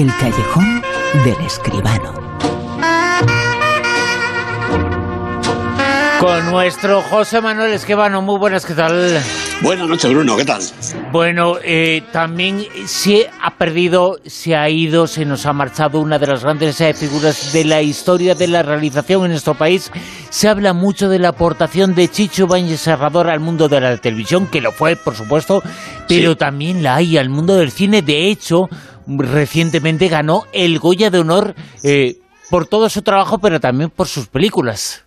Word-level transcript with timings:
El 0.00 0.10
callejón 0.16 0.82
del 1.26 1.44
escribano. 1.44 2.14
Con 6.18 6.50
nuestro 6.50 7.02
José 7.02 7.42
Manuel 7.42 7.74
Esquivano. 7.74 8.22
Muy 8.22 8.38
buenas, 8.38 8.64
¿qué 8.64 8.72
tal? 8.72 9.20
Buenas 9.60 9.86
noches, 9.86 10.10
Bruno, 10.10 10.38
¿qué 10.38 10.46
tal? 10.46 10.62
Bueno, 11.12 11.56
eh, 11.62 12.02
también 12.12 12.64
se 12.86 13.28
ha 13.42 13.56
perdido, 13.56 14.18
se 14.24 14.56
ha 14.56 14.70
ido, 14.70 15.06
se 15.06 15.26
nos 15.26 15.44
ha 15.44 15.52
marchado 15.52 16.00
una 16.00 16.18
de 16.18 16.28
las 16.28 16.44
grandes 16.44 16.80
eh, 16.80 16.94
figuras 16.94 17.52
de 17.52 17.64
la 17.66 17.82
historia 17.82 18.34
de 18.34 18.48
la 18.48 18.62
realización 18.62 19.24
en 19.24 19.32
nuestro 19.32 19.52
país. 19.52 19.92
Se 20.30 20.48
habla 20.48 20.72
mucho 20.72 21.10
de 21.10 21.18
la 21.18 21.28
aportación 21.28 21.94
de 21.94 22.08
Chicho 22.08 22.46
Bañez 22.46 22.80
Serrador 22.80 23.28
al 23.28 23.40
mundo 23.40 23.68
de 23.68 23.82
la 23.82 23.98
televisión, 23.98 24.46
que 24.46 24.62
lo 24.62 24.72
fue, 24.72 24.96
por 24.96 25.14
supuesto, 25.14 25.62
pero 26.08 26.38
también 26.38 26.82
la 26.82 26.96
hay 26.96 27.18
al 27.18 27.28
mundo 27.28 27.56
del 27.56 27.70
cine. 27.70 28.00
De 28.00 28.30
hecho, 28.30 28.70
recientemente 29.18 30.08
ganó 30.08 30.44
el 30.52 30.78
Goya 30.78 31.10
de 31.10 31.18
Honor 31.18 31.54
eh, 31.82 32.18
por 32.50 32.66
todo 32.66 32.88
su 32.88 33.02
trabajo, 33.02 33.38
pero 33.38 33.60
también 33.60 33.90
por 33.90 34.08
sus 34.08 34.26
películas. 34.26 35.04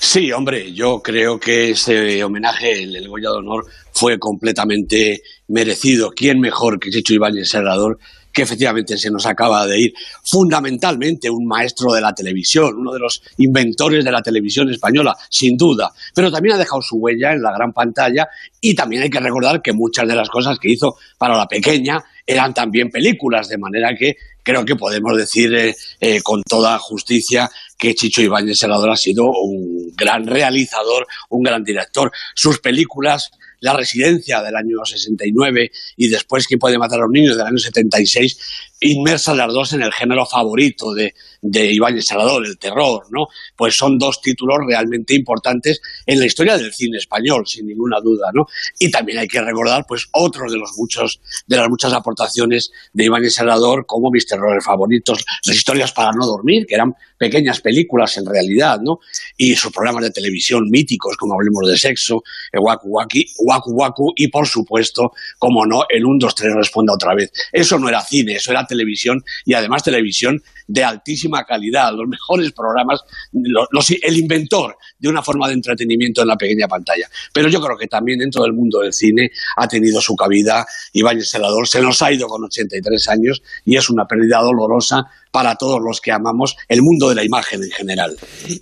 Sí, 0.00 0.32
hombre, 0.32 0.72
yo 0.72 1.00
creo 1.00 1.38
que 1.38 1.70
ese 1.70 2.22
homenaje, 2.24 2.82
el, 2.82 3.08
Goya 3.08 3.30
de 3.30 3.38
Honor, 3.38 3.64
fue 3.92 4.18
completamente 4.18 5.22
merecido. 5.48 6.10
¿Quién 6.10 6.40
mejor 6.40 6.78
que 6.78 6.90
Chicho 6.90 7.14
Ibáñez 7.14 7.48
Serrador? 7.50 7.98
Que 8.32 8.42
efectivamente 8.42 8.96
se 8.96 9.10
nos 9.10 9.26
acaba 9.26 9.66
de 9.66 9.80
ir, 9.80 9.94
fundamentalmente 10.24 11.28
un 11.30 11.46
maestro 11.46 11.92
de 11.92 12.00
la 12.00 12.14
televisión, 12.14 12.74
uno 12.76 12.92
de 12.92 12.98
los 12.98 13.22
inventores 13.38 14.04
de 14.04 14.10
la 14.10 14.22
televisión 14.22 14.70
española, 14.70 15.14
sin 15.28 15.56
duda, 15.56 15.92
pero 16.14 16.30
también 16.30 16.56
ha 16.56 16.58
dejado 16.58 16.82
su 16.82 16.96
huella 16.96 17.32
en 17.32 17.42
la 17.42 17.52
gran 17.52 17.72
pantalla 17.72 18.28
y 18.60 18.74
también 18.74 19.02
hay 19.02 19.10
que 19.10 19.20
recordar 19.20 19.60
que 19.60 19.72
muchas 19.72 20.08
de 20.08 20.14
las 20.14 20.28
cosas 20.28 20.58
que 20.58 20.70
hizo 20.70 20.96
para 21.18 21.36
la 21.36 21.46
pequeña 21.46 22.02
eran 22.26 22.54
también 22.54 22.90
películas, 22.90 23.48
de 23.48 23.58
manera 23.58 23.94
que 23.96 24.16
creo 24.42 24.64
que 24.64 24.76
podemos 24.76 25.16
decir 25.16 25.54
eh, 25.54 25.74
eh, 26.00 26.20
con 26.22 26.42
toda 26.42 26.78
justicia 26.78 27.50
que 27.78 27.94
Chicho 27.94 28.22
Ibáñez 28.22 28.58
Serrador 28.58 28.90
ha 28.90 28.96
sido 28.96 29.24
un 29.24 29.92
gran 29.96 30.26
realizador, 30.26 31.06
un 31.30 31.42
gran 31.42 31.64
director. 31.64 32.12
Sus 32.34 32.60
películas 32.60 33.30
la 33.62 33.74
Residencia 33.74 34.42
del 34.42 34.56
año 34.56 34.84
69 34.84 35.70
y 35.96 36.08
después 36.08 36.46
¿Quién 36.46 36.58
puede 36.58 36.78
matar 36.78 37.00
a 37.00 37.06
un 37.06 37.12
niño 37.12 37.34
del 37.34 37.46
año 37.46 37.58
76 37.58 38.38
inmersas 38.80 39.36
las 39.36 39.52
dos 39.52 39.72
en 39.72 39.82
el 39.82 39.92
género 39.92 40.26
favorito 40.26 40.92
de, 40.92 41.14
de 41.42 41.72
Ibáñez 41.72 42.06
Salvador, 42.06 42.46
el 42.46 42.56
terror, 42.56 43.04
¿no? 43.10 43.26
Pues 43.56 43.76
son 43.76 43.98
dos 43.98 44.22
títulos 44.22 44.58
realmente 44.64 45.14
importantes 45.14 45.82
en 46.06 46.20
la 46.20 46.26
historia 46.26 46.56
del 46.56 46.72
cine 46.72 46.98
español, 46.98 47.44
sin 47.46 47.66
ninguna 47.66 47.98
duda, 48.00 48.30
¿no? 48.32 48.46
Y 48.78 48.90
también 48.90 49.18
hay 49.18 49.26
que 49.26 49.42
recordar, 49.42 49.84
pues, 49.86 50.06
otros 50.12 50.52
de 50.52 50.58
los 50.58 50.70
muchos, 50.76 51.20
de 51.46 51.56
las 51.56 51.68
muchas 51.68 51.92
aportaciones 51.92 52.70
de 52.92 53.04
Ibáñez 53.06 53.34
Salvador, 53.34 53.84
como 53.86 54.10
mis 54.10 54.24
terrores 54.24 54.64
favoritos, 54.64 55.24
las 55.44 55.56
historias 55.56 55.92
para 55.92 56.12
no 56.12 56.24
dormir, 56.24 56.64
que 56.64 56.76
eran 56.76 56.94
pequeñas 57.18 57.60
películas 57.60 58.16
en 58.18 58.26
realidad, 58.26 58.80
¿no? 58.80 59.00
Y 59.36 59.54
sus 59.54 59.72
programas 59.72 60.04
de 60.04 60.10
televisión 60.10 60.68
míticos, 60.70 61.16
como 61.16 61.34
Hablemos 61.34 61.68
de 61.68 61.76
Sexo, 61.76 62.22
el 62.52 62.60
Waku 62.60 62.88
Waku 62.88 63.70
Waku, 63.72 64.12
y 64.16 64.28
por 64.28 64.46
supuesto, 64.46 65.12
como 65.38 65.66
no, 65.66 65.84
el 65.88 66.04
1, 66.04 66.18
2, 66.20 66.34
3 66.34 66.54
responda 66.54 66.94
otra 66.94 67.14
vez. 67.14 67.32
Eso 67.52 67.78
no 67.78 67.88
era 67.88 68.00
cine, 68.00 68.34
eso 68.34 68.50
era 68.50 68.66
televisión 68.66 69.22
y 69.44 69.54
además 69.54 69.82
televisión 69.82 70.42
de 70.66 70.84
altísima 70.84 71.44
calidad, 71.44 71.92
los 71.92 72.08
mejores 72.08 72.52
programas, 72.52 73.00
el 73.32 74.16
inventor 74.16 74.76
de 74.98 75.08
una 75.08 75.22
forma 75.22 75.48
de 75.48 75.54
entretenimiento 75.54 76.22
en 76.22 76.28
la 76.28 76.36
pequeña 76.36 76.68
pantalla. 76.68 77.08
Pero 77.32 77.48
yo 77.48 77.60
creo 77.60 77.76
que 77.76 77.86
también 77.86 78.18
dentro 78.18 78.42
del 78.42 78.52
mundo 78.52 78.80
del 78.80 78.92
cine 78.92 79.30
ha 79.56 79.68
tenido 79.68 80.00
su 80.00 80.14
cabida 80.14 80.66
Ibáñez 80.92 81.30
Celador, 81.30 81.66
se 81.68 81.80
nos 81.80 82.00
ha 82.02 82.12
ido 82.12 82.28
con 82.28 82.44
83 82.44 83.08
años 83.08 83.42
y 83.64 83.76
es 83.76 83.90
una 83.90 84.06
pérdida 84.06 84.40
dolorosa 84.40 85.06
para 85.32 85.56
todos 85.56 85.80
los 85.82 86.00
que 86.00 86.12
amamos 86.12 86.56
el 86.68 86.82
mundo 86.82 87.08
de 87.08 87.16
la 87.16 87.24
imagen 87.24 87.62
en 87.64 87.70
general. 87.70 88.16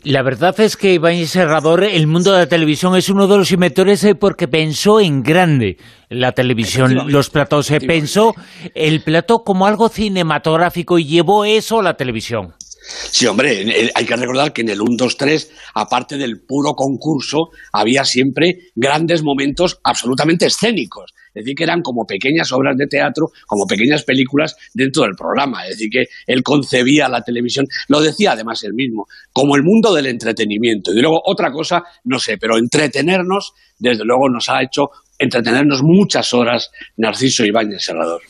La 0.05 0.23
verdad 0.23 0.59
es 0.61 0.77
que 0.77 0.95
Ibáñez 0.95 1.31
Serrador, 1.31 1.85
el 1.85 2.07
mundo 2.07 2.33
de 2.33 2.39
la 2.39 2.49
televisión, 2.49 2.97
es 2.97 3.11
uno 3.11 3.27
de 3.27 3.37
los 3.37 3.51
inventores 3.51 4.03
eh, 4.05 4.15
porque 4.15 4.49
pensó 4.49 5.01
en 5.01 5.23
grande 5.23 5.77
la 6.09 6.33
televisión, 6.33 7.11
los 7.13 7.29
platos. 7.29 7.67
Se 7.67 7.81
pensó 7.81 8.35
el 8.75 9.03
plato 9.03 9.43
como 9.45 9.67
algo 9.67 9.89
cinematográfico 9.89 10.99
y 10.99 11.05
llevó 11.05 11.45
eso 11.45 11.81
a 11.81 11.83
la 11.83 11.95
televisión. 11.95 12.55
Sí, 12.91 13.27
hombre, 13.27 13.91
hay 13.95 14.05
que 14.05 14.17
recordar 14.17 14.53
que 14.53 14.63
en 14.63 14.71
el 14.71 14.81
1, 14.81 14.97
2, 14.97 15.17
3, 15.17 15.53
aparte 15.75 16.17
del 16.17 16.41
puro 16.41 16.75
concurso, 16.75 17.51
había 17.73 18.05
siempre 18.05 18.71
grandes 18.75 19.23
momentos 19.23 19.79
absolutamente 19.85 20.47
escénicos. 20.47 21.13
Es 21.33 21.45
decir, 21.45 21.55
que 21.55 21.65
eran 21.65 21.81
como 21.83 22.05
pequeñas 22.05 22.51
obras 22.53 22.77
de 22.77 22.87
teatro, 22.87 23.29
como 23.47 23.65
pequeñas 23.67 24.03
películas 24.03 24.57
dentro 24.75 25.05
del 25.05 25.15
programa. 25.15 25.65
Es 25.65 25.77
decir, 25.77 25.89
que 25.91 26.05
él 26.27 26.43
concebía 26.43 27.09
la 27.09 27.23
televisión, 27.23 27.67
lo 27.89 28.01
decía 28.01 28.33
además 28.33 28.65
él 28.65 28.75
mismo, 28.75 29.07
como 29.33 29.55
el 29.55 29.63
mundo 29.63 29.95
del 29.95 30.07
entretenimiento. 30.07 30.93
Y 30.93 31.01
luego 31.01 31.21
otra 31.25 31.53
cosa, 31.53 31.85
no 32.05 32.19
sé, 32.19 32.37
pero 32.37 32.59
entretenernos, 32.59 33.53
desde 33.79 34.05
luego, 34.05 34.29
nos 34.29 34.49
ha 34.49 34.63
hecho 34.63 34.91
entretenernos 35.21 35.83
muchas 35.83 36.33
horas 36.33 36.73
Narciso 36.97 37.45
Ibáñez 37.45 37.85
Serrador. 37.85 38.23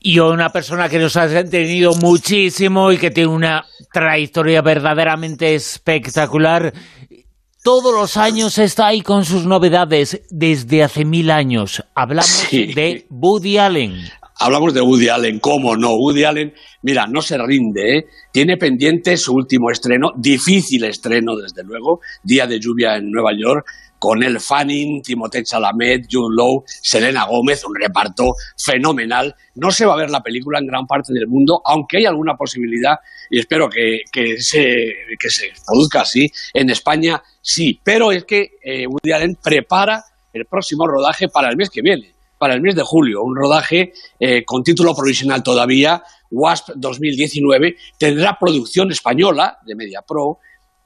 Y 0.00 0.20
una 0.20 0.50
persona 0.50 0.88
que 0.88 0.98
nos 0.98 1.16
ha 1.16 1.24
entretenido 1.24 1.94
muchísimo 1.96 2.92
y 2.92 2.96
que 2.96 3.10
tiene 3.10 3.30
una 3.30 3.64
trayectoria 3.92 4.62
verdaderamente 4.62 5.54
espectacular. 5.54 6.72
Todos 7.62 7.92
los 7.92 8.16
años 8.16 8.56
está 8.58 8.86
ahí 8.86 9.02
con 9.02 9.24
sus 9.24 9.44
novedades 9.44 10.22
desde 10.30 10.84
hace 10.84 11.04
mil 11.04 11.30
años. 11.30 11.82
Hablamos 11.94 12.48
de 12.50 13.04
Woody 13.10 13.58
Allen. 13.58 13.96
Hablamos 14.40 14.72
de 14.72 14.80
Woody 14.80 15.08
Allen, 15.08 15.40
¿cómo 15.40 15.76
no? 15.76 15.96
Woody 15.96 16.22
Allen, 16.22 16.54
mira, 16.82 17.08
no 17.08 17.20
se 17.20 17.36
rinde, 17.36 17.98
¿eh? 17.98 18.04
tiene 18.32 18.56
pendiente 18.56 19.16
su 19.16 19.32
último 19.34 19.72
estreno, 19.72 20.12
difícil 20.16 20.84
estreno 20.84 21.34
desde 21.34 21.64
luego, 21.64 21.98
Día 22.22 22.46
de 22.46 22.60
lluvia 22.60 22.94
en 22.94 23.10
Nueva 23.10 23.32
York, 23.36 23.66
con 23.98 24.22
El 24.22 24.40
Fanning, 24.40 25.02
Timothée 25.02 25.44
Chalamet, 25.44 26.06
Jude 26.10 26.34
Law, 26.36 26.62
Selena 26.66 27.24
Gómez, 27.24 27.64
un 27.64 27.74
reparto 27.74 28.34
fenomenal. 28.56 29.34
No 29.56 29.70
se 29.70 29.86
va 29.86 29.94
a 29.94 29.96
ver 29.96 30.10
la 30.10 30.22
película 30.22 30.58
en 30.58 30.66
gran 30.66 30.86
parte 30.86 31.12
del 31.12 31.26
mundo, 31.26 31.60
aunque 31.64 31.98
hay 31.98 32.06
alguna 32.06 32.34
posibilidad, 32.34 32.96
y 33.30 33.40
espero 33.40 33.68
que, 33.68 34.00
se, 34.38 34.94
se 35.28 35.52
produzca 35.66 36.02
así, 36.02 36.30
en 36.54 36.70
España 36.70 37.22
sí, 37.40 37.80
pero 37.82 38.12
es 38.12 38.24
que 38.24 38.52
eh, 38.62 38.86
Woody 38.86 39.12
Allen 39.12 39.36
prepara 39.42 40.04
el 40.32 40.44
próximo 40.46 40.86
rodaje 40.86 41.28
para 41.28 41.48
el 41.48 41.56
mes 41.56 41.70
que 41.70 41.82
viene, 41.82 42.14
para 42.38 42.54
el 42.54 42.60
mes 42.60 42.74
de 42.74 42.82
julio, 42.82 43.22
un 43.22 43.36
rodaje 43.36 43.92
eh, 44.20 44.44
con 44.44 44.62
título 44.62 44.94
provisional 44.94 45.42
todavía, 45.42 46.02
WASP 46.30 46.70
2019, 46.76 47.76
tendrá 47.98 48.36
producción 48.38 48.90
española 48.92 49.58
de 49.64 49.74
Media 49.74 50.02
Pro, 50.06 50.38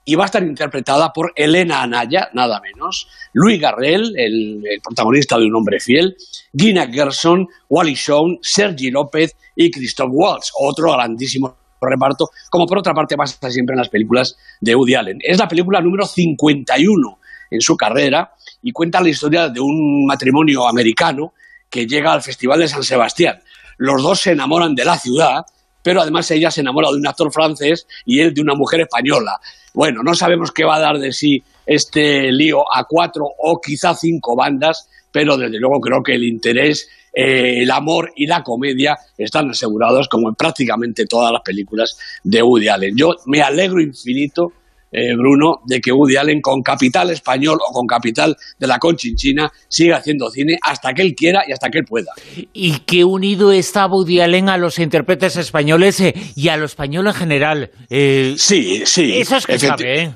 y 0.04 0.14
va 0.14 0.24
a 0.24 0.26
estar 0.26 0.42
interpretada 0.42 1.12
por 1.12 1.32
Elena 1.36 1.82
Anaya, 1.82 2.28
nada 2.32 2.60
menos, 2.60 3.08
Luis 3.32 3.60
Garrel, 3.60 4.12
el, 4.16 4.62
protagonista 4.82 5.38
de 5.38 5.46
Un 5.46 5.56
hombre 5.56 5.78
fiel, 5.80 6.16
Gina 6.56 6.88
Gerson, 6.90 7.46
Wally 7.68 7.94
Shawn, 7.94 8.38
Sergi 8.42 8.90
López 8.90 9.36
y 9.54 9.70
Christoph 9.70 10.10
Waltz, 10.12 10.50
otro 10.58 10.92
grandísimo 10.92 11.56
reparto, 11.80 12.30
como 12.50 12.66
por 12.66 12.78
otra 12.78 12.94
parte 12.94 13.16
pasa 13.16 13.50
siempre 13.50 13.74
en 13.74 13.78
las 13.78 13.88
películas 13.88 14.36
de 14.60 14.74
Woody 14.74 14.94
Allen. 14.94 15.18
Es 15.20 15.38
la 15.38 15.48
película 15.48 15.80
número 15.80 16.06
51 16.06 17.19
en 17.50 17.60
su 17.60 17.76
carrera 17.76 18.32
y 18.62 18.72
cuenta 18.72 19.00
la 19.00 19.08
historia 19.08 19.48
de 19.48 19.60
un 19.60 20.06
matrimonio 20.06 20.66
americano 20.66 21.32
que 21.69 21.86
llega 21.86 22.12
al 22.12 22.22
Festival 22.22 22.60
de 22.60 22.69
San 22.69 22.82
Sebastián. 22.82 23.40
Los 23.78 24.02
dos 24.02 24.20
se 24.20 24.32
enamoran 24.32 24.74
de 24.74 24.84
la 24.84 24.98
ciudad, 24.98 25.42
pero 25.82 26.00
además 26.02 26.30
ella 26.30 26.50
se 26.50 26.60
enamora 26.60 26.88
de 26.90 26.96
un 26.96 27.06
actor 27.06 27.32
francés 27.32 27.86
y 28.04 28.20
él 28.20 28.32
de 28.32 28.42
una 28.42 28.54
mujer 28.54 28.82
española. 28.82 29.40
Bueno, 29.74 30.02
no 30.02 30.14
sabemos 30.14 30.50
qué 30.50 30.64
va 30.64 30.76
a 30.76 30.80
dar 30.80 30.98
de 30.98 31.12
sí 31.12 31.42
este 31.64 32.30
lío 32.30 32.60
a 32.60 32.84
cuatro 32.84 33.24
o 33.38 33.60
quizá 33.60 33.94
cinco 33.94 34.36
bandas, 34.36 34.88
pero 35.10 35.36
desde 35.36 35.58
luego 35.58 35.80
creo 35.80 36.02
que 36.02 36.14
el 36.14 36.24
interés, 36.24 36.88
eh, 37.14 37.62
el 37.62 37.70
amor 37.70 38.12
y 38.16 38.26
la 38.26 38.42
comedia 38.42 38.96
están 39.16 39.50
asegurados 39.50 40.08
como 40.08 40.28
en 40.28 40.34
prácticamente 40.34 41.06
todas 41.06 41.32
las 41.32 41.42
películas 41.42 41.96
de 42.22 42.42
Woody 42.42 42.69
Allen. 42.69 42.96
Yo 42.96 43.14
me 43.26 43.40
alegro 43.40 43.80
infinito 43.80 44.52
eh, 44.92 45.14
Bruno, 45.14 45.60
de 45.66 45.80
que 45.80 45.90
Woody 45.90 46.16
Allen 46.16 46.40
con 46.40 46.62
capital 46.62 47.10
español 47.10 47.58
o 47.66 47.72
con 47.72 47.86
capital 47.86 48.36
de 48.58 48.66
la 48.66 48.78
Conchinchina 48.78 49.50
siga 49.68 49.96
haciendo 49.96 50.30
cine 50.30 50.58
hasta 50.62 50.92
que 50.92 51.02
él 51.02 51.14
quiera 51.14 51.42
y 51.46 51.52
hasta 51.52 51.70
que 51.70 51.78
él 51.78 51.84
pueda. 51.84 52.12
Y 52.52 52.80
qué 52.80 53.04
unido 53.04 53.52
está 53.52 53.86
Woody 53.86 54.20
Allen 54.20 54.48
a 54.48 54.58
los 54.58 54.78
intérpretes 54.78 55.36
españoles 55.36 56.00
eh, 56.00 56.14
y 56.36 56.48
a 56.48 56.56
lo 56.56 56.66
español 56.66 57.06
en 57.06 57.14
general. 57.14 57.70
Eh, 57.90 58.34
sí, 58.36 58.82
sí. 58.84 59.18
Eso 59.18 59.36
es 59.36 59.46
que 59.46 59.58
sabe, 59.58 60.02
¿eh? 60.02 60.12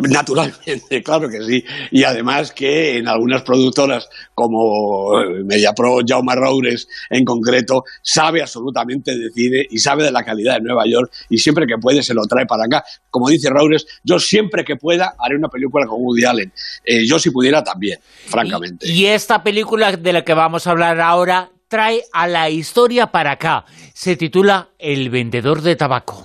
Naturalmente, 0.00 1.02
claro 1.04 1.28
que 1.28 1.42
sí. 1.42 1.64
Y 1.90 2.04
además 2.04 2.52
que 2.52 2.98
en 2.98 3.08
algunas 3.08 3.42
productoras 3.42 4.08
como 4.32 5.10
MediaPro, 5.44 5.98
Jaume 6.06 6.36
Roures 6.36 6.86
en 7.10 7.24
concreto, 7.24 7.82
sabe 8.00 8.40
absolutamente 8.40 9.16
de 9.16 9.30
cine 9.30 9.66
y 9.68 9.78
sabe 9.78 10.04
de 10.04 10.12
la 10.12 10.22
calidad 10.22 10.54
de 10.54 10.60
Nueva 10.60 10.84
York 10.86 11.10
y 11.28 11.38
siempre 11.38 11.66
que 11.66 11.78
puede 11.80 12.04
se 12.04 12.14
lo 12.14 12.22
trae 12.28 12.46
para 12.46 12.64
acá. 12.66 12.84
Como 13.10 13.28
dice 13.28 13.50
Roures, 13.50 13.86
yo 14.04 14.20
siempre 14.20 14.64
que 14.64 14.76
pueda 14.76 15.14
haré 15.18 15.36
una 15.36 15.48
película 15.48 15.84
con 15.86 16.00
Woody 16.00 16.24
Allen. 16.24 16.52
Eh, 16.84 17.04
yo 17.04 17.18
si 17.18 17.30
pudiera 17.30 17.64
también, 17.64 17.98
francamente. 18.26 18.88
y 18.88 19.06
esta 19.06 19.42
película 19.42 19.96
de 19.96 20.12
la 20.12 20.22
que 20.22 20.34
vamos 20.34 20.68
a 20.68 20.70
hablar 20.70 21.00
ahora 21.00 21.50
trae 21.66 22.02
a 22.12 22.28
la 22.28 22.50
historia 22.50 23.08
para 23.08 23.32
acá. 23.32 23.64
Se 23.94 24.16
titula 24.16 24.68
El 24.78 25.10
vendedor 25.10 25.60
de 25.60 25.74
tabaco. 25.74 26.24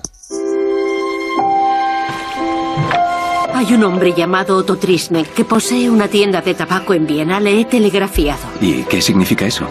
Hay 3.66 3.74
un 3.76 3.84
hombre 3.86 4.12
llamado 4.14 4.58
Otto 4.58 4.76
Trisnek 4.76 5.34
que 5.34 5.46
posee 5.46 5.90
una 5.90 6.10
tienda 6.10 6.42
de 6.42 6.54
tabaco 6.54 6.94
en 6.94 7.08
Viena. 7.08 7.40
Le 7.40 7.62
he 7.62 7.64
telegrafiado. 7.64 8.42
¿Y 8.60 8.84
qué 8.84 9.02
significa 9.02 9.46
eso? 9.46 9.66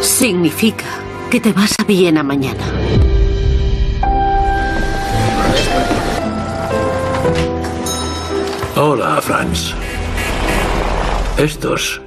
Significa 0.00 0.86
que 1.30 1.40
te 1.40 1.52
vas 1.52 1.74
a 1.78 1.84
Viena 1.84 2.22
mañana. 2.22 2.64
Hola, 8.76 9.20
Franz. 9.20 9.74
Estos 11.38 12.00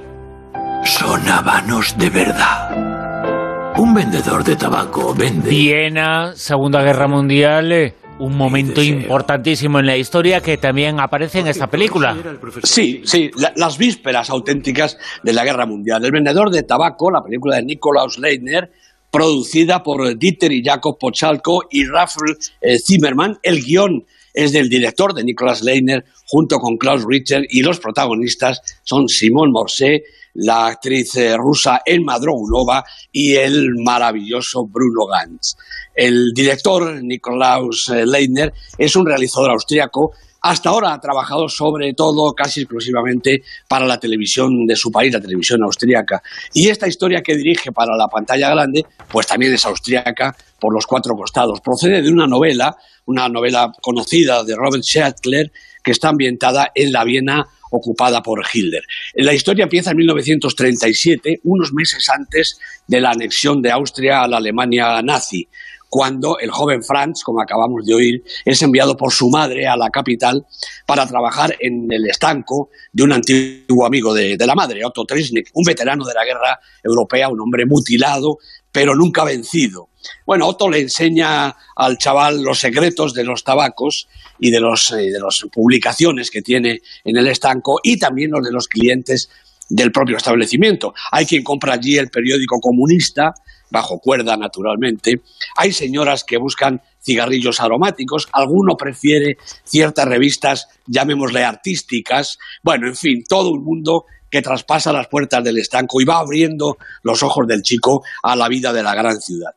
son 0.84 1.28
habanos 1.28 1.96
de 1.98 2.10
verdad. 2.10 3.74
Un 3.78 3.94
vendedor 3.94 4.42
de 4.44 4.56
tabaco 4.56 5.14
vende. 5.14 5.48
Viena, 5.50 6.32
Segunda 6.34 6.82
Guerra 6.82 7.06
Mundial. 7.08 7.72
eh, 7.72 7.94
un 8.20 8.36
momento 8.36 8.82
importantísimo 8.82 9.78
en 9.78 9.86
la 9.86 9.96
historia 9.96 10.40
que 10.40 10.56
también 10.56 10.98
aparece 11.00 11.38
en 11.40 11.46
esta 11.48 11.68
película. 11.68 12.16
Sí, 12.64 13.02
sí, 13.04 13.30
la- 13.36 13.52
las 13.56 13.78
vísperas 13.78 14.30
auténticas 14.30 14.98
de 15.22 15.32
la 15.32 15.44
Guerra 15.44 15.66
Mundial. 15.66 16.04
El 16.04 16.10
vendedor 16.12 16.50
de 16.50 16.62
tabaco, 16.64 17.10
la 17.10 17.22
película 17.22 17.56
de 17.56 17.62
Nikolaus 17.64 18.18
Leitner, 18.18 18.70
producida 19.10 19.82
por 19.82 20.18
Dieter 20.18 20.52
y 20.52 20.62
Jakob 20.62 20.98
Pochalko 20.98 21.62
y 21.70 21.84
Rafael 21.86 22.36
eh, 22.60 22.78
Zimmerman. 22.78 23.38
El 23.42 23.62
guion 23.62 24.04
es 24.34 24.52
del 24.52 24.68
director 24.68 25.14
de 25.14 25.24
Nicolas 25.24 25.62
Leitner 25.62 26.04
junto 26.26 26.58
con 26.58 26.76
Klaus 26.76 27.04
Richter 27.08 27.46
y 27.48 27.62
los 27.62 27.80
protagonistas 27.80 28.60
son 28.84 29.08
Simón 29.08 29.50
Morset, 29.50 30.02
la 30.34 30.66
actriz 30.66 31.16
eh, 31.16 31.36
rusa 31.36 31.82
Elma 31.84 32.18
Drogunova 32.18 32.84
y 33.12 33.34
el 33.34 33.70
maravilloso 33.82 34.66
Bruno 34.66 35.06
Gantz. 35.06 35.56
El 35.94 36.32
director, 36.34 37.02
Nikolaus 37.02 37.88
eh, 37.88 38.06
Leitner, 38.06 38.52
es 38.76 38.94
un 38.96 39.06
realizador 39.06 39.50
austriaco 39.50 40.12
hasta 40.40 40.70
ahora 40.70 40.92
ha 40.92 41.00
trabajado 41.00 41.48
sobre 41.48 41.92
todo, 41.94 42.32
casi 42.32 42.60
exclusivamente, 42.60 43.42
para 43.68 43.86
la 43.86 43.98
televisión 43.98 44.66
de 44.66 44.76
su 44.76 44.90
país, 44.90 45.12
la 45.12 45.20
televisión 45.20 45.62
austríaca. 45.64 46.22
Y 46.54 46.68
esta 46.68 46.86
historia 46.86 47.22
que 47.22 47.36
dirige 47.36 47.72
para 47.72 47.96
la 47.96 48.06
pantalla 48.06 48.50
grande, 48.50 48.84
pues 49.10 49.26
también 49.26 49.52
es 49.52 49.66
austríaca 49.66 50.36
por 50.60 50.72
los 50.72 50.86
cuatro 50.86 51.14
costados. 51.14 51.60
Procede 51.60 52.02
de 52.02 52.10
una 52.10 52.26
novela, 52.26 52.76
una 53.06 53.28
novela 53.28 53.72
conocida 53.80 54.44
de 54.44 54.54
Robert 54.54 54.84
Schattler, 54.84 55.50
que 55.82 55.90
está 55.90 56.10
ambientada 56.10 56.70
en 56.74 56.92
la 56.92 57.04
Viena 57.04 57.46
ocupada 57.70 58.22
por 58.22 58.44
Hitler. 58.52 58.82
La 59.14 59.34
historia 59.34 59.64
empieza 59.64 59.90
en 59.90 59.98
1937, 59.98 61.40
unos 61.44 61.72
meses 61.72 62.08
antes 62.08 62.58
de 62.86 63.00
la 63.00 63.10
anexión 63.10 63.62
de 63.62 63.70
Austria 63.70 64.22
a 64.22 64.28
la 64.28 64.38
Alemania 64.38 65.00
nazi 65.02 65.48
cuando 65.88 66.38
el 66.38 66.50
joven 66.50 66.82
Franz, 66.82 67.22
como 67.22 67.40
acabamos 67.40 67.84
de 67.86 67.94
oír, 67.94 68.22
es 68.44 68.62
enviado 68.62 68.96
por 68.96 69.12
su 69.12 69.28
madre 69.30 69.66
a 69.66 69.76
la 69.76 69.88
capital 69.90 70.46
para 70.86 71.06
trabajar 71.06 71.56
en 71.60 71.90
el 71.90 72.08
estanco 72.08 72.70
de 72.92 73.04
un 73.04 73.12
antiguo 73.12 73.86
amigo 73.86 74.12
de, 74.12 74.36
la 74.38 74.54
madre, 74.54 74.84
Otto 74.84 75.04
Trisnik, 75.04 75.50
un 75.54 75.64
veterano 75.64 76.04
de 76.04 76.14
la 76.14 76.24
guerra 76.24 76.58
europea, 76.82 77.28
un 77.28 77.40
hombre 77.40 77.64
mutilado, 77.66 78.38
pero 78.78 78.94
nunca 78.94 79.24
vencido. 79.24 79.88
Bueno, 80.24 80.46
Otto 80.46 80.70
le 80.70 80.78
enseña 80.78 81.56
al 81.74 81.98
chaval 81.98 82.42
los 82.42 82.60
secretos 82.60 83.12
de 83.12 83.24
los 83.24 83.42
tabacos 83.42 84.06
y 84.38 84.52
de, 84.52 84.60
los, 84.60 84.92
eh, 84.92 85.10
de 85.10 85.18
las 85.18 85.44
publicaciones 85.52 86.30
que 86.30 86.42
tiene 86.42 86.78
en 87.02 87.16
el 87.16 87.26
estanco 87.26 87.80
y 87.82 87.98
también 87.98 88.30
los 88.30 88.44
de 88.44 88.52
los 88.52 88.68
clientes 88.68 89.30
del 89.68 89.90
propio 89.90 90.16
establecimiento. 90.16 90.94
Hay 91.10 91.26
quien 91.26 91.42
compra 91.42 91.72
allí 91.72 91.98
el 91.98 92.08
periódico 92.08 92.60
comunista, 92.60 93.34
bajo 93.68 93.98
cuerda 93.98 94.36
naturalmente. 94.36 95.22
Hay 95.56 95.72
señoras 95.72 96.22
que 96.22 96.38
buscan 96.38 96.80
cigarrillos 97.02 97.58
aromáticos, 97.60 98.28
alguno 98.32 98.76
prefiere 98.76 99.38
ciertas 99.64 100.06
revistas, 100.06 100.68
llamémosle 100.86 101.42
artísticas. 101.42 102.38
Bueno, 102.62 102.86
en 102.86 102.94
fin, 102.94 103.24
todo 103.28 103.50
un 103.50 103.64
mundo 103.64 104.04
que 104.30 104.42
traspasa 104.42 104.92
las 104.92 105.08
puertas 105.08 105.42
del 105.42 105.58
estanco 105.58 106.00
y 106.00 106.04
va 106.04 106.18
abriendo 106.18 106.78
los 107.02 107.22
ojos 107.22 107.46
del 107.46 107.62
chico 107.62 108.02
a 108.22 108.36
la 108.36 108.48
vida 108.48 108.72
de 108.72 108.82
la 108.82 108.94
gran 108.94 109.20
ciudad. 109.20 109.52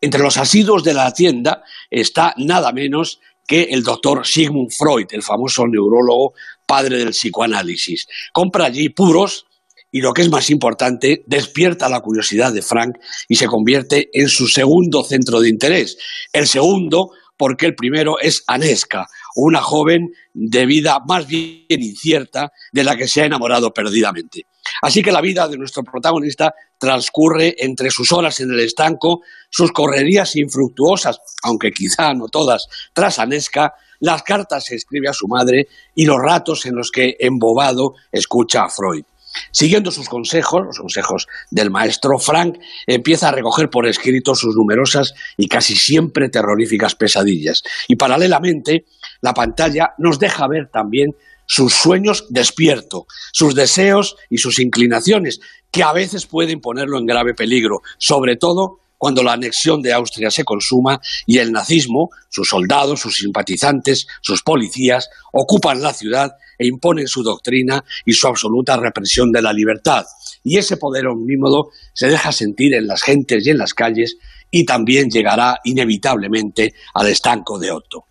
Entre 0.00 0.22
los 0.22 0.36
asiduos 0.36 0.84
de 0.84 0.94
la 0.94 1.12
tienda 1.12 1.62
está 1.90 2.34
nada 2.36 2.72
menos 2.72 3.20
que 3.46 3.62
el 3.70 3.82
doctor 3.82 4.26
Sigmund 4.26 4.70
Freud, 4.70 5.06
el 5.10 5.22
famoso 5.22 5.66
neurólogo 5.66 6.34
padre 6.66 6.98
del 6.98 7.10
psicoanálisis. 7.10 8.06
Compra 8.32 8.66
allí 8.66 8.88
puros 8.88 9.46
y 9.90 10.00
lo 10.00 10.12
que 10.12 10.22
es 10.22 10.28
más 10.28 10.50
importante, 10.50 11.22
despierta 11.26 11.88
la 11.88 12.00
curiosidad 12.00 12.52
de 12.52 12.62
Frank 12.62 12.96
y 13.28 13.36
se 13.36 13.46
convierte 13.46 14.08
en 14.12 14.28
su 14.28 14.48
segundo 14.48 15.04
centro 15.04 15.40
de 15.40 15.48
interés. 15.48 15.96
El 16.32 16.48
segundo, 16.48 17.12
porque 17.36 17.66
el 17.66 17.76
primero 17.76 18.18
es 18.18 18.42
Aneska, 18.48 19.06
una 19.34 19.60
joven 19.60 20.12
de 20.32 20.66
vida 20.66 21.00
más 21.06 21.26
bien 21.26 21.64
incierta 21.68 22.52
de 22.72 22.84
la 22.84 22.96
que 22.96 23.08
se 23.08 23.22
ha 23.22 23.26
enamorado 23.26 23.72
perdidamente. 23.72 24.46
Así 24.82 25.02
que 25.02 25.12
la 25.12 25.20
vida 25.20 25.48
de 25.48 25.58
nuestro 25.58 25.82
protagonista 25.82 26.54
transcurre 26.78 27.54
entre 27.58 27.90
sus 27.90 28.12
horas 28.12 28.40
en 28.40 28.50
el 28.50 28.60
estanco, 28.60 29.20
sus 29.50 29.72
correrías 29.72 30.36
infructuosas, 30.36 31.18
aunque 31.42 31.72
quizá 31.72 32.14
no 32.14 32.28
todas, 32.28 32.66
tras 32.92 33.18
Aneska, 33.18 33.74
las 34.00 34.22
cartas 34.22 34.66
que 34.68 34.76
escribe 34.76 35.08
a 35.08 35.14
su 35.14 35.28
madre 35.28 35.68
y 35.94 36.04
los 36.04 36.18
ratos 36.18 36.66
en 36.66 36.76
los 36.76 36.90
que, 36.90 37.16
embobado, 37.20 37.94
escucha 38.12 38.64
a 38.64 38.68
Freud. 38.68 39.04
Siguiendo 39.50 39.90
sus 39.90 40.08
consejos, 40.08 40.62
los 40.64 40.78
consejos 40.78 41.26
del 41.50 41.70
maestro 41.70 42.18
Frank, 42.18 42.58
empieza 42.86 43.28
a 43.28 43.32
recoger 43.32 43.68
por 43.68 43.86
escrito 43.86 44.34
sus 44.34 44.54
numerosas 44.54 45.14
y 45.36 45.48
casi 45.48 45.74
siempre 45.74 46.28
terroríficas 46.28 46.94
pesadillas. 46.94 47.62
Y 47.88 47.96
paralelamente, 47.96 48.84
la 49.24 49.32
pantalla 49.32 49.94
nos 49.96 50.18
deja 50.18 50.46
ver 50.46 50.68
también 50.70 51.16
sus 51.46 51.72
sueños 51.72 52.26
despierto, 52.28 53.06
sus 53.32 53.54
deseos 53.54 54.16
y 54.28 54.36
sus 54.36 54.58
inclinaciones, 54.58 55.40
que 55.70 55.82
a 55.82 55.94
veces 55.94 56.26
pueden 56.26 56.60
ponerlo 56.60 56.98
en 56.98 57.06
grave 57.06 57.32
peligro, 57.32 57.80
sobre 57.96 58.36
todo 58.36 58.80
cuando 58.98 59.22
la 59.22 59.32
anexión 59.32 59.80
de 59.80 59.94
Austria 59.94 60.30
se 60.30 60.44
consuma 60.44 61.00
y 61.24 61.38
el 61.38 61.52
nazismo, 61.52 62.10
sus 62.28 62.48
soldados, 62.50 63.00
sus 63.00 63.16
simpatizantes, 63.16 64.06
sus 64.20 64.42
policías, 64.42 65.08
ocupan 65.32 65.80
la 65.80 65.94
ciudad 65.94 66.32
e 66.58 66.66
imponen 66.66 67.08
su 67.08 67.22
doctrina 67.22 67.82
y 68.04 68.12
su 68.12 68.26
absoluta 68.26 68.76
represión 68.76 69.32
de 69.32 69.40
la 69.40 69.54
libertad. 69.54 70.04
Y 70.42 70.58
ese 70.58 70.76
poder 70.76 71.06
omnímodo 71.06 71.70
se 71.94 72.08
deja 72.08 72.30
sentir 72.30 72.74
en 72.74 72.86
las 72.86 73.02
gentes 73.02 73.46
y 73.46 73.50
en 73.50 73.56
las 73.58 73.72
calles 73.72 74.18
y 74.50 74.66
también 74.66 75.08
llegará 75.08 75.60
inevitablemente 75.64 76.74
al 76.92 77.06
estanco 77.06 77.58
de 77.58 77.70
Otto. 77.70 78.04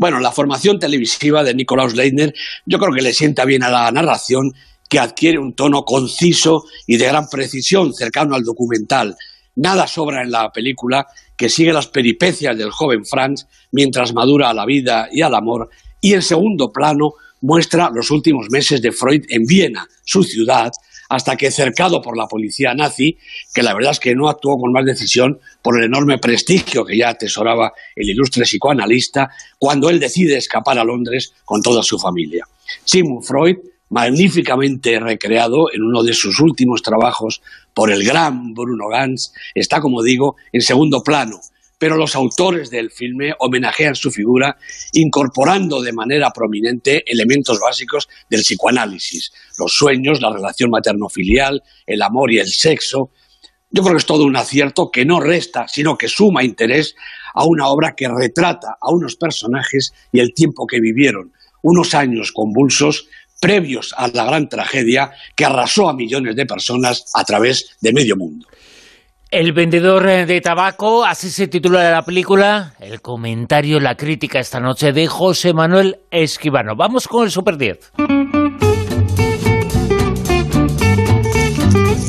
Bueno, 0.00 0.18
la 0.18 0.32
formación 0.32 0.78
televisiva 0.78 1.44
de 1.44 1.52
Nikolaus 1.52 1.94
Leitner 1.94 2.32
yo 2.64 2.78
creo 2.78 2.94
que 2.94 3.02
le 3.02 3.12
sienta 3.12 3.44
bien 3.44 3.62
a 3.62 3.68
la 3.68 3.92
narración 3.92 4.54
que 4.88 4.98
adquiere 4.98 5.38
un 5.38 5.52
tono 5.52 5.82
conciso 5.84 6.64
y 6.86 6.96
de 6.96 7.04
gran 7.04 7.28
precisión 7.28 7.92
cercano 7.92 8.34
al 8.34 8.42
documental. 8.42 9.14
Nada 9.56 9.86
sobra 9.86 10.22
en 10.22 10.30
la 10.30 10.50
película 10.52 11.06
que 11.36 11.50
sigue 11.50 11.74
las 11.74 11.88
peripecias 11.88 12.56
del 12.56 12.70
joven 12.70 13.04
Franz 13.04 13.46
mientras 13.72 14.14
madura 14.14 14.48
a 14.48 14.54
la 14.54 14.64
vida 14.64 15.10
y 15.12 15.20
al 15.20 15.34
amor 15.34 15.68
y 16.00 16.14
en 16.14 16.22
segundo 16.22 16.72
plano 16.72 17.12
muestra 17.42 17.90
los 17.94 18.10
últimos 18.10 18.46
meses 18.48 18.80
de 18.80 18.92
Freud 18.92 19.24
en 19.28 19.44
Viena, 19.44 19.86
su 20.02 20.22
ciudad, 20.22 20.72
hasta 21.10 21.36
que 21.36 21.50
cercado 21.50 22.00
por 22.00 22.16
la 22.16 22.26
policía 22.26 22.72
nazi, 22.72 23.18
que 23.52 23.64
la 23.64 23.74
verdad 23.74 23.90
es 23.90 24.00
que 24.00 24.14
no 24.14 24.28
actuó 24.28 24.56
con 24.56 24.72
más 24.72 24.84
decisión 24.84 25.40
por 25.60 25.76
el 25.76 25.84
enorme 25.84 26.18
prestigio 26.18 26.84
que 26.84 26.96
ya 26.96 27.10
atesoraba 27.10 27.72
el 27.96 28.08
ilustre 28.08 28.44
psicoanalista, 28.44 29.28
cuando 29.58 29.90
él 29.90 29.98
decide 29.98 30.36
escapar 30.36 30.78
a 30.78 30.84
Londres 30.84 31.34
con 31.44 31.60
toda 31.60 31.82
su 31.82 31.98
familia. 31.98 32.46
Sigmund 32.84 33.24
Freud, 33.24 33.56
magníficamente 33.88 35.00
recreado 35.00 35.72
en 35.72 35.82
uno 35.82 36.04
de 36.04 36.12
sus 36.12 36.38
últimos 36.38 36.80
trabajos 36.80 37.42
por 37.74 37.90
el 37.90 38.04
gran 38.04 38.54
Bruno 38.54 38.86
Ganz, 38.88 39.32
está, 39.52 39.80
como 39.80 40.04
digo, 40.04 40.36
en 40.52 40.62
segundo 40.62 41.02
plano, 41.02 41.40
pero 41.80 41.96
los 41.96 42.14
autores 42.14 42.68
del 42.68 42.90
filme 42.90 43.32
homenajean 43.38 43.94
su 43.94 44.10
figura 44.10 44.58
incorporando 44.92 45.80
de 45.80 45.94
manera 45.94 46.30
prominente 46.30 47.02
elementos 47.10 47.58
básicos 47.58 48.06
del 48.28 48.42
psicoanálisis, 48.42 49.32
los 49.58 49.72
sueños, 49.72 50.20
la 50.20 50.30
relación 50.30 50.68
materno-filial, 50.68 51.62
el 51.86 52.02
amor 52.02 52.32
y 52.32 52.38
el 52.38 52.48
sexo. 52.48 53.12
Yo 53.70 53.82
creo 53.82 53.94
que 53.94 54.00
es 54.00 54.04
todo 54.04 54.24
un 54.24 54.36
acierto 54.36 54.90
que 54.90 55.06
no 55.06 55.20
resta, 55.20 55.68
sino 55.68 55.96
que 55.96 56.08
suma 56.08 56.44
interés 56.44 56.94
a 57.32 57.46
una 57.46 57.68
obra 57.68 57.94
que 57.96 58.08
retrata 58.08 58.76
a 58.78 58.92
unos 58.92 59.16
personajes 59.16 59.94
y 60.12 60.20
el 60.20 60.34
tiempo 60.34 60.66
que 60.66 60.80
vivieron, 60.80 61.32
unos 61.62 61.94
años 61.94 62.32
convulsos 62.32 63.08
previos 63.40 63.94
a 63.96 64.08
la 64.08 64.26
gran 64.26 64.50
tragedia 64.50 65.12
que 65.34 65.46
arrasó 65.46 65.88
a 65.88 65.94
millones 65.94 66.36
de 66.36 66.44
personas 66.44 67.06
a 67.14 67.24
través 67.24 67.78
de 67.80 67.94
medio 67.94 68.18
mundo. 68.18 68.46
El 69.32 69.52
vendedor 69.52 70.26
de 70.26 70.40
tabaco, 70.40 71.04
así 71.04 71.30
se 71.30 71.46
titula 71.46 71.88
la 71.88 72.02
película. 72.02 72.74
El 72.80 73.00
comentario, 73.00 73.78
la 73.78 73.94
crítica 73.94 74.40
esta 74.40 74.58
noche 74.58 74.92
de 74.92 75.06
José 75.06 75.54
Manuel 75.54 76.00
Esquivano. 76.10 76.74
Vamos 76.74 77.06
con 77.06 77.22
el 77.26 77.30
Super 77.30 77.56
10. 77.56 77.92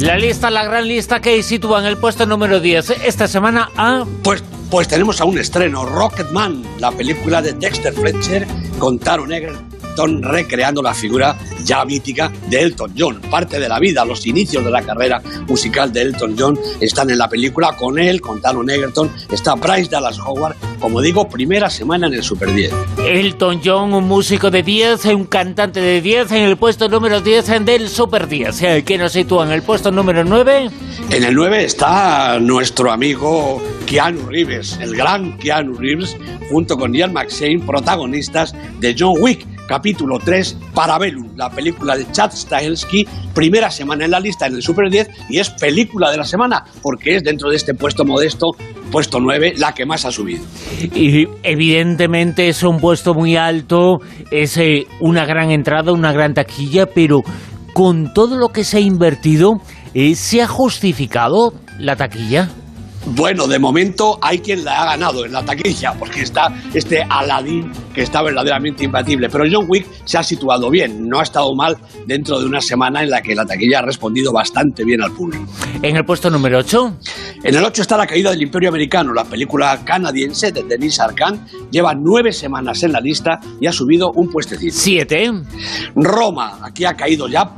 La 0.02 0.18
lista, 0.18 0.50
la 0.50 0.66
gran 0.66 0.88
lista 0.88 1.20
que 1.20 1.44
sitúa 1.44 1.82
en 1.82 1.86
el 1.86 1.98
puesto 1.98 2.26
número 2.26 2.60
10 2.60 2.90
esta 3.06 3.28
semana 3.28 3.70
a... 3.78 4.04
Pues, 4.24 4.44
pues 4.72 4.88
tenemos 4.88 5.22
a 5.22 5.26
un 5.26 5.38
estreno, 5.38 5.86
Rocketman, 5.86 6.64
la 6.80 6.92
película 6.92 7.44
de 7.44 7.54
Dexter 7.54 7.94
Fletcher 7.94 8.48
con 8.80 8.98
Taron 8.98 9.32
Egerton 9.32 10.24
recreando 10.24 10.82
la 10.82 10.96
figura 10.96 11.36
ya 11.64 11.86
mítica 11.86 12.32
de 12.50 12.62
Elton 12.62 12.94
John. 12.98 13.22
Parte 13.30 13.60
de 13.60 13.70
la 13.70 13.80
vida, 13.80 14.06
los 14.06 14.26
inicios 14.26 14.64
de 14.64 14.72
la 14.72 14.82
carrera 14.82 15.22
musical 15.48 15.92
de 15.92 16.02
Elton 16.02 16.36
John 16.38 16.60
están 16.80 17.10
en 17.10 17.18
la 17.18 17.30
película 17.30 17.76
con 17.78 18.00
él, 18.00 18.22
con 18.22 18.42
Taron 18.42 18.70
Egerton, 18.70 19.12
está 19.32 19.56
Bryce 19.56 19.90
Dallas 19.90 20.20
Howard, 20.20 20.56
como 20.80 21.02
digo, 21.02 21.30
primera 21.30 21.70
semana 21.70 22.08
en 22.08 22.14
el 22.14 22.24
Super 22.24 22.54
10. 22.54 22.74
Elton 23.06 23.62
John, 23.64 23.94
un 23.94 24.08
músico 24.08 24.50
de 24.50 24.64
10, 24.64 25.06
un 25.06 25.26
cantante 25.26 25.80
de 25.80 26.02
10 26.02 26.32
en 26.32 26.44
el 26.44 26.58
puesto 26.58 26.88
número 26.88 27.22
10 27.22 27.66
del 27.66 27.90
Super 27.90 28.28
10. 28.28 28.62
Eh, 28.62 28.84
¿Quién 28.86 29.02
nos 29.02 29.14
sitúa 29.14 29.46
en 29.46 29.52
el 29.52 29.62
puesto 29.62 29.92
número 29.92 30.24
9? 30.24 30.70
En 31.10 31.24
el 31.24 31.36
9 31.36 31.66
está 31.66 32.40
nuestro 32.40 32.92
amigo 32.92 33.62
Keanu 33.86 34.28
Reeves, 34.28 34.78
el 34.82 34.96
gran 34.96 35.38
Keanu 35.38 35.74
Reeves, 35.74 36.16
junto 36.50 36.78
con 36.78 36.94
Ian 36.94 37.14
McShane, 37.14 37.60
protagonistas 37.60 38.56
de 38.80 38.96
John 38.98 39.16
Wick 39.20 39.46
capítulo 39.72 40.20
3, 40.20 40.58
Parabellum, 40.74 41.30
la 41.38 41.50
película 41.50 41.96
de 41.96 42.06
Chad 42.12 42.34
Stahelski, 42.34 43.08
primera 43.34 43.72
semana 43.72 44.04
en 44.04 44.12
la 44.12 44.20
lista 44.20 44.46
en 44.46 44.56
el 44.56 44.62
Super 44.62 44.90
10 44.92 45.10
y 45.30 45.40
es 45.40 45.50
película 45.50 46.12
de 46.12 46.18
la 46.18 46.26
semana, 46.26 46.66
porque 46.82 47.16
es 47.16 47.24
dentro 47.24 47.50
de 47.50 47.56
este 47.56 47.74
puesto 47.74 48.04
modesto, 48.04 48.48
puesto 48.92 49.22
9, 49.22 49.54
la 49.56 49.74
que 49.74 49.86
más 49.86 50.04
ha 50.04 50.12
subido. 50.12 50.44
Y 50.94 51.26
evidentemente 51.44 52.50
es 52.50 52.64
un 52.64 52.82
puesto 52.82 53.14
muy 53.14 53.38
alto, 53.38 54.00
es 54.30 54.58
eh, 54.58 54.88
una 55.00 55.26
gran 55.26 55.52
entrada, 55.52 55.94
una 55.94 56.12
gran 56.12 56.34
taquilla, 56.34 56.86
pero 56.88 57.22
con 57.74 58.14
todo 58.14 58.36
lo 58.36 58.50
que 58.50 58.66
se 58.66 58.76
ha 58.76 58.82
invertido, 58.82 59.62
eh, 59.94 60.16
¿se 60.16 60.42
ha 60.42 60.50
justificado 60.50 61.54
la 61.80 61.96
taquilla? 61.96 62.50
Bueno, 63.06 63.48
de 63.48 63.58
momento 63.58 64.20
hay 64.22 64.40
quien 64.40 64.64
la 64.64 64.82
ha 64.82 64.86
ganado 64.86 65.26
en 65.26 65.34
la 65.34 65.44
taquilla, 65.44 65.94
porque 65.94 66.22
está 66.22 66.54
este 66.74 67.02
Aladdin 67.10 67.72
que 67.94 68.02
está 68.02 68.22
verdaderamente 68.22 68.86
imbatible. 68.86 69.30
Pero 69.30 69.46
John 69.52 69.66
Wick 69.68 69.88
se 70.06 70.18
ha 70.18 70.24
situado 70.24 70.70
bien, 70.70 71.08
no 71.08 71.20
ha 71.20 71.24
estado 71.24 71.54
mal 71.56 71.78
dentro 72.06 72.40
de 72.40 72.46
una 72.46 72.62
semana 72.62 73.04
en 73.04 73.10
la 73.10 73.22
que 73.22 73.36
la 73.36 73.46
taquilla 73.46 73.80
ha 73.80 73.82
respondido 73.84 74.32
bastante 74.32 74.84
bien 74.84 75.02
al 75.02 75.12
público. 75.12 75.46
¿En 75.82 75.96
el 75.96 76.06
puesto 76.06 76.30
número 76.30 76.60
8? 76.60 76.98
En 77.44 77.56
el 77.56 77.64
8 77.64 77.82
está 77.82 77.98
La 77.98 78.06
caída 78.06 78.30
del 78.30 78.44
Imperio 78.44 78.70
Americano, 78.70 79.14
la 79.14 79.24
película 79.24 79.82
canadiense 79.84 80.52
de 80.52 80.64
Denis 80.64 81.00
Arcand. 81.00 81.72
Lleva 81.72 81.94
nueve 81.96 82.32
semanas 82.32 82.84
en 82.84 82.92
la 82.92 83.00
lista 83.00 83.40
y 83.60 83.66
ha 83.66 83.72
subido 83.72 84.12
un 84.12 84.30
puestecito. 84.30 84.76
Siete. 84.76 85.32
Roma, 85.96 86.60
aquí 86.62 86.86
ha 86.86 86.94
caído 86.94 87.28
ya 87.28 87.52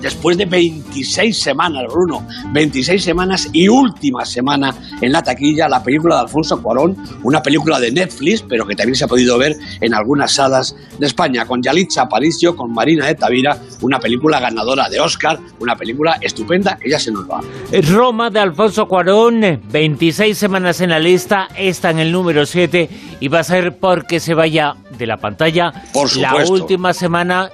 después 0.00 0.36
de 0.36 0.44
26 0.44 1.38
semanas, 1.38 1.84
Bruno. 1.90 2.26
26 2.52 3.02
semanas 3.02 3.48
y 3.52 3.68
última 3.68 4.24
semana 4.24 4.74
en 5.00 5.12
la 5.12 5.22
taquilla, 5.22 5.68
la 5.68 5.82
película 5.82 6.16
de 6.16 6.20
Alfonso 6.22 6.60
Cuarón, 6.62 6.96
una 7.22 7.42
película 7.42 7.80
de 7.80 7.90
Netflix, 7.92 8.42
pero 8.42 8.66
que 8.66 8.74
también 8.74 8.94
se 8.94 9.04
ha 9.04 9.08
podido 9.08 9.38
ver 9.38 9.56
en 9.80 9.94
algunas 9.94 10.34
salas 10.34 10.76
de 10.98 11.06
España, 11.06 11.46
con 11.46 11.62
Yalitza 11.62 12.02
Aparicio, 12.02 12.56
con 12.56 12.72
Marina 12.72 13.06
de 13.06 13.14
Tavira, 13.14 13.58
una 13.80 13.98
película 13.98 14.40
ganadora 14.40 14.88
de 14.88 15.00
Oscar, 15.00 15.38
una 15.58 15.76
película 15.76 16.18
estupenda 16.20 16.76
que 16.76 16.90
ya 16.90 16.98
se 16.98 17.10
nos 17.10 17.28
va. 17.28 17.40
Roma 17.88 18.30
de 18.30 18.40
Alfonso 18.40 18.86
Cuarón 18.86 19.60
26 19.70 20.36
semanas 20.36 20.80
en 20.80 20.90
la 20.90 20.98
lista, 20.98 21.48
está 21.56 21.90
en 21.90 21.98
el 21.98 22.12
número 22.12 22.46
7 22.46 22.88
y 23.20 23.28
va 23.28 23.40
a 23.40 23.44
ser 23.44 23.78
porque 23.78 24.20
se 24.20 24.34
vaya 24.34 24.76
de 24.96 25.06
la 25.06 25.16
pantalla. 25.16 25.72
Por 25.92 26.14
La 26.16 26.44
última 26.44 26.92
semana 26.92 27.50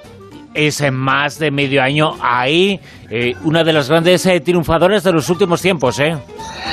es 0.57 0.81
en 0.81 0.95
más 0.95 1.37
de 1.37 1.51
medio 1.51 1.83
año 1.83 2.17
ahí, 2.19 2.79
eh, 3.11 3.35
una 3.43 3.63
de 3.63 3.71
las 3.71 3.89
grandes 3.89 4.25
eh, 4.25 4.39
triunfadoras 4.39 5.03
de 5.03 5.13
los 5.13 5.29
últimos 5.29 5.61
tiempos, 5.61 5.99
¿eh? 5.99 6.17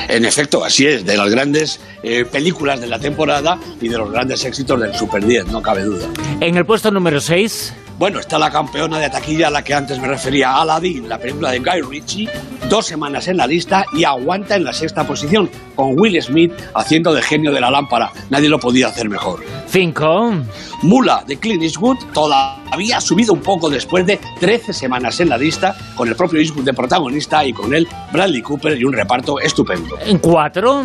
En 0.09 0.25
efecto, 0.25 0.65
así 0.65 0.87
es, 0.87 1.05
de 1.05 1.15
las 1.15 1.29
grandes 1.29 1.79
eh, 2.01 2.25
películas 2.25 2.81
de 2.81 2.87
la 2.87 2.97
temporada 2.97 3.59
y 3.79 3.87
de 3.87 3.97
los 3.97 4.11
grandes 4.11 4.43
éxitos 4.43 4.79
del 4.79 4.95
Super 4.95 5.23
10, 5.23 5.47
no 5.47 5.61
cabe 5.61 5.83
duda. 5.83 6.07
En 6.41 6.57
el 6.57 6.65
puesto 6.65 6.89
número 6.89 7.21
6... 7.21 7.73
Bueno, 7.97 8.19
está 8.19 8.37
la 8.37 8.51
campeona 8.51 8.99
de 8.99 9.09
taquilla 9.09 9.47
a 9.47 9.49
la 9.49 9.63
que 9.63 9.73
antes 9.73 9.99
me 9.99 10.09
refería, 10.09 10.57
Aladdin, 10.57 11.07
la 11.07 11.17
película 11.17 11.51
de 11.51 11.59
Guy 11.59 11.81
Ritchie, 11.81 12.29
dos 12.67 12.85
semanas 12.87 13.29
en 13.29 13.37
la 13.37 13.47
lista 13.47 13.85
y 13.93 14.03
aguanta 14.03 14.57
en 14.57 14.65
la 14.65 14.73
sexta 14.73 15.07
posición, 15.07 15.49
con 15.75 15.97
Will 15.97 16.21
Smith 16.21 16.51
haciendo 16.73 17.13
de 17.13 17.21
genio 17.21 17.53
de 17.53 17.61
la 17.61 17.71
lámpara. 17.71 18.11
Nadie 18.29 18.49
lo 18.49 18.59
podía 18.59 18.87
hacer 18.87 19.07
mejor. 19.07 19.45
Cinco. 19.67 20.33
Mula 20.81 21.23
de 21.25 21.37
Clint 21.37 21.63
Eastwood 21.63 21.97
todavía 22.13 22.64
ha 22.93 23.01
subido 23.01 23.33
un 23.33 23.41
poco 23.41 23.69
después 23.69 24.05
de 24.05 24.19
13 24.39 24.73
semanas 24.73 25.19
en 25.19 25.29
la 25.29 25.37
lista, 25.37 25.75
con 25.95 26.07
el 26.07 26.15
propio 26.15 26.39
Eastwood 26.39 26.65
de 26.65 26.73
protagonista 26.73 27.45
y 27.45 27.53
con 27.53 27.73
él 27.73 27.87
Bradley 28.11 28.41
Cooper 28.41 28.79
y 28.79 28.83
un 28.83 28.93
reparto 28.93 29.39
estupendo. 29.39 29.97
En 30.05 30.19
cuatro. 30.19 30.83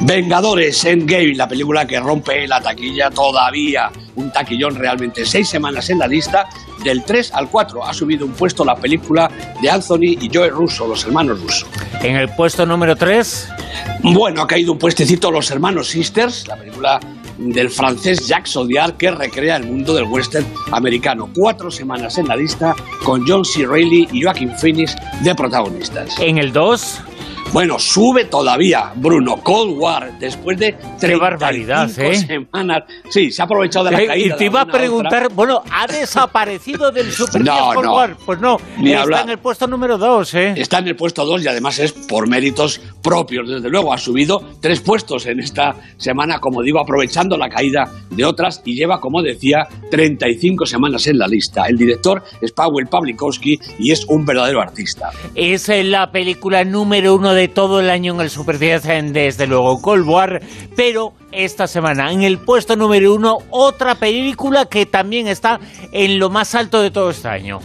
Vengadores 0.00 0.84
Endgame, 0.84 1.34
la 1.34 1.48
película 1.48 1.86
que 1.86 2.00
rompe 2.00 2.46
la 2.46 2.60
taquilla 2.60 3.10
todavía. 3.10 3.90
Un 4.16 4.30
taquillón 4.30 4.76
realmente. 4.76 5.24
Seis 5.24 5.48
semanas 5.48 5.90
en 5.90 5.98
la 5.98 6.06
lista, 6.06 6.48
del 6.84 7.02
3 7.04 7.32
al 7.32 7.48
4 7.48 7.84
ha 7.84 7.92
subido 7.92 8.26
un 8.26 8.32
puesto 8.32 8.64
la 8.64 8.76
película 8.76 9.30
de 9.60 9.70
Anthony 9.70 10.18
y 10.20 10.30
Joe 10.32 10.50
Russo, 10.50 10.86
los 10.86 11.04
hermanos 11.04 11.40
Russo. 11.40 11.66
En 12.02 12.16
el 12.16 12.28
puesto 12.28 12.64
número 12.66 12.94
3. 12.94 13.48
Bueno, 14.02 14.42
ha 14.42 14.46
caído 14.46 14.72
un 14.72 14.78
puestecito 14.78 15.30
Los 15.30 15.50
Hermanos 15.50 15.88
Sisters, 15.88 16.46
la 16.46 16.56
película 16.56 17.00
del 17.38 17.70
francés 17.70 18.26
Jacques 18.26 18.54
Audiard 18.56 18.96
que 18.96 19.10
recrea 19.10 19.56
el 19.56 19.66
mundo 19.66 19.94
del 19.94 20.04
western 20.04 20.46
americano. 20.72 21.30
Cuatro 21.34 21.70
semanas 21.70 22.18
en 22.18 22.28
la 22.28 22.36
lista 22.36 22.74
con 23.04 23.24
John 23.26 23.44
C. 23.44 23.66
Reilly 23.66 24.08
y 24.12 24.22
Joaquin 24.22 24.50
Phoenix 24.56 24.94
de 25.22 25.34
protagonistas. 25.34 26.18
En 26.20 26.38
el 26.38 26.52
2. 26.52 27.00
Bueno, 27.54 27.78
sube 27.78 28.24
todavía 28.24 28.90
Bruno 28.96 29.36
Cold 29.36 29.78
War 29.78 30.18
después 30.18 30.58
de 30.58 30.74
tres 30.98 31.16
barbaridad, 31.20 31.88
¿eh? 32.00 32.16
semanas. 32.16 32.82
Sí, 33.08 33.30
se 33.30 33.42
ha 33.42 33.44
aprovechado 33.44 33.84
de 33.84 33.90
la 33.92 34.06
caída. 34.06 34.34
Y 34.34 34.36
te 34.36 34.46
iba 34.46 34.62
a 34.62 34.66
preguntar, 34.66 35.28
bueno, 35.32 35.62
¿ha 35.70 35.86
desaparecido 35.92 36.90
del 36.90 37.12
Super 37.12 37.44
no, 37.44 37.72
Cold 37.72 37.86
no. 37.86 37.94
War? 37.94 38.16
Pues 38.26 38.40
no, 38.40 38.56
Ni 38.78 38.90
está 38.90 39.02
hablar. 39.02 39.22
en 39.26 39.30
el 39.30 39.38
puesto 39.38 39.68
número 39.68 39.96
2, 39.98 40.34
¿eh? 40.34 40.54
Está 40.56 40.78
en 40.80 40.88
el 40.88 40.96
puesto 40.96 41.24
2 41.24 41.44
y 41.44 41.46
además 41.46 41.78
es 41.78 41.92
por 41.92 42.26
méritos 42.28 42.80
propios, 43.00 43.48
desde 43.48 43.70
luego. 43.70 43.92
Ha 43.92 43.98
subido 43.98 44.42
tres 44.60 44.80
puestos 44.80 45.26
en 45.26 45.38
esta 45.38 45.76
semana, 45.96 46.40
como 46.40 46.60
digo, 46.60 46.80
aprovechando 46.80 47.36
la 47.36 47.48
caída 47.48 47.88
de 48.10 48.24
otras 48.24 48.62
y 48.64 48.74
lleva, 48.74 49.00
como 49.00 49.22
decía, 49.22 49.68
35 49.92 50.66
semanas 50.66 51.06
en 51.06 51.18
la 51.18 51.28
lista. 51.28 51.66
El 51.66 51.76
director 51.76 52.24
es 52.40 52.50
Paweł 52.50 52.88
Pawlikowski 52.90 53.60
y 53.78 53.92
es 53.92 54.04
un 54.06 54.26
verdadero 54.26 54.60
artista. 54.60 55.10
Es 55.36 55.68
eh, 55.68 55.84
la 55.84 56.10
película 56.10 56.64
número 56.64 57.14
uno 57.14 57.32
de 57.32 57.43
todo 57.48 57.80
el 57.80 57.90
año 57.90 58.14
en 58.14 58.20
el 58.20 58.30
Super 58.30 58.58
10, 58.58 58.86
en, 58.86 59.12
desde 59.12 59.46
luego, 59.46 59.80
Cold 59.80 60.08
War, 60.08 60.42
pero 60.76 61.12
esta 61.32 61.66
semana 61.66 62.12
en 62.12 62.22
el 62.22 62.38
puesto 62.38 62.76
número 62.76 63.14
uno, 63.14 63.38
otra 63.50 63.94
película 63.96 64.66
que 64.66 64.86
también 64.86 65.28
está 65.28 65.58
en 65.92 66.18
lo 66.18 66.30
más 66.30 66.54
alto 66.54 66.80
de 66.80 66.90
todo 66.90 67.10
este 67.10 67.28
año. 67.28 67.60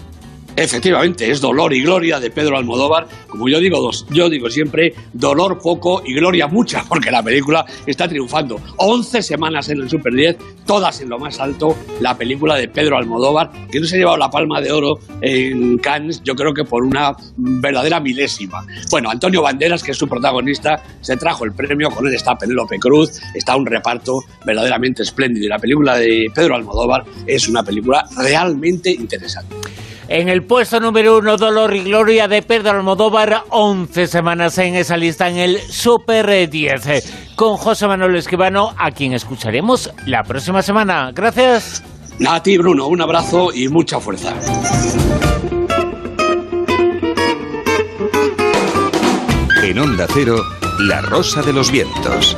Efectivamente, 0.56 1.30
es 1.32 1.40
Dolor 1.40 1.74
y 1.74 1.82
Gloria 1.82 2.20
de 2.20 2.32
Pedro 2.32 2.58
Almodóvar. 2.58 3.08
Como 3.28 3.48
yo 3.48 3.60
digo, 3.60 3.80
dos- 3.80 4.06
yo 4.10 4.30
digo 4.30 4.50
siempre, 4.50 4.94
dolor 5.14 5.60
poco 5.60 6.02
y 6.06 6.14
gloria 6.14 6.48
mucha, 6.48 6.84
porque 6.88 7.12
la 7.12 7.24
película 7.24 7.66
está 7.86 8.08
triunfando. 8.10 8.60
11 8.78 9.22
semanas 9.22 9.70
en 9.70 9.80
el 9.82 9.90
Super 9.90 10.14
10, 10.14 10.36
todas 10.66 11.00
en 11.02 11.10
lo 11.10 11.18
más 11.18 11.40
alto, 11.40 11.78
la 12.02 12.18
película 12.18 12.56
de 12.56 12.68
Pedro 12.68 12.98
Almodóvar, 12.98 13.52
que 13.72 13.80
no 13.80 13.86
se 13.86 13.96
ha 13.96 14.00
llevado 14.00 14.18
la 14.18 14.30
palma 14.30 14.60
de 14.60 14.72
oro 14.72 15.00
en 15.22 15.78
Cannes, 15.78 16.22
yo 16.24 16.36
creo 16.36 16.54
que 16.54 16.64
por 16.66 16.84
una 16.84 17.16
verdadera 17.38 18.00
milésima. 18.00 18.66
Bueno, 18.92 19.10
Antonio 19.10 19.42
Banderas, 19.42 19.82
que 19.82 19.92
es 19.92 19.98
su 19.98 20.08
protagonista, 20.10 20.84
se 21.02 21.16
trajo 21.16 21.46
el 21.46 21.54
premio, 21.54 21.90
con 21.90 22.06
él 22.08 22.14
está 22.16 22.38
Penélope 22.38 22.78
Cruz, 22.80 23.22
está 23.34 23.56
un 23.56 23.66
reparto 23.66 24.20
verdaderamente 24.46 25.04
espléndido. 25.04 25.46
Y 25.46 25.50
la 25.50 25.60
película 25.60 25.96
de 25.98 26.30
Pedro 26.36 26.56
Almodóvar 26.56 27.06
es 27.26 27.48
una 27.48 27.64
película 27.64 28.04
realmente 28.18 28.92
interesante. 28.92 29.56
En 30.12 30.28
el 30.28 30.44
puesto 30.44 30.80
número 30.80 31.20
uno, 31.20 31.38
Dolor 31.38 31.76
y 31.76 31.84
Gloria 31.84 32.28
de 32.28 32.42
Pedro 32.42 32.72
Almodóvar, 32.72 33.44
11 33.50 34.08
semanas 34.08 34.58
en 34.58 34.74
esa 34.74 34.98
lista 34.98 35.30
en 35.30 35.38
el 35.38 35.60
Super 35.60 36.50
10, 36.50 36.88
eh, 36.88 37.04
con 37.36 37.58
José 37.58 37.86
Manuel 37.86 38.16
Esquivano, 38.16 38.74
a 38.76 38.90
quien 38.90 39.14
escucharemos 39.14 39.94
la 40.08 40.24
próxima 40.24 40.64
semana. 40.64 41.12
Gracias. 41.14 41.84
A 42.28 42.42
ti, 42.42 42.58
Bruno, 42.58 42.88
un 42.88 43.02
abrazo 43.02 43.54
y 43.54 43.68
mucha 43.68 44.00
fuerza. 44.00 44.34
En 49.62 49.78
Onda 49.78 50.08
Cero, 50.12 50.44
La 50.80 51.02
Rosa 51.02 51.44
de 51.44 51.54
los 51.54 51.70
Vientos. 51.70 52.36